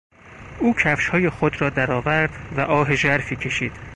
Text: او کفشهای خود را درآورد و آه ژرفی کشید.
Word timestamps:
او 0.59 0.73
کفشهای 0.75 1.29
خود 1.29 1.61
را 1.61 1.69
درآورد 1.69 2.29
و 2.57 2.61
آه 2.61 2.95
ژرفی 2.95 3.35
کشید. 3.35 3.71